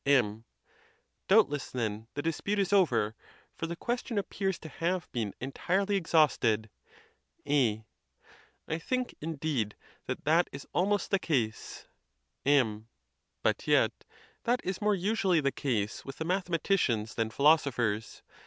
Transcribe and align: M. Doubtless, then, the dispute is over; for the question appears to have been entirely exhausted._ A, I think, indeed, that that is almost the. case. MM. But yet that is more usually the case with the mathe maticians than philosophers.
M. 0.03 0.45
Doubtless, 1.27 1.69
then, 1.69 2.07
the 2.15 2.23
dispute 2.23 2.57
is 2.57 2.73
over; 2.73 3.13
for 3.55 3.67
the 3.67 3.75
question 3.75 4.17
appears 4.17 4.57
to 4.57 4.67
have 4.67 5.07
been 5.11 5.35
entirely 5.39 5.95
exhausted._ 5.95 6.71
A, 7.47 7.85
I 8.67 8.79
think, 8.79 9.13
indeed, 9.21 9.75
that 10.07 10.23
that 10.25 10.47
is 10.51 10.65
almost 10.73 11.11
the. 11.11 11.19
case. 11.19 11.85
MM. 12.43 12.85
But 13.43 13.67
yet 13.67 13.91
that 14.45 14.59
is 14.63 14.81
more 14.81 14.95
usually 14.95 15.39
the 15.39 15.51
case 15.51 16.03
with 16.03 16.17
the 16.17 16.25
mathe 16.25 16.49
maticians 16.49 17.13
than 17.13 17.29
philosophers. 17.29 18.23